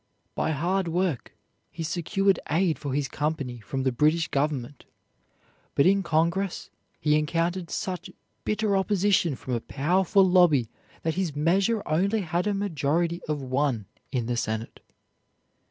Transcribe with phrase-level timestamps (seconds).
[0.33, 1.31] By hard work
[1.69, 4.85] he secured aid for his company from the British government,
[5.75, 8.09] but in Congress he encountered such
[8.43, 10.69] bitter opposition from a powerful lobby
[11.03, 14.79] that his measure only had a majority of one in the Senate.